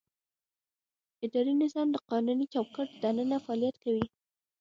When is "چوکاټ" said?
2.53-2.89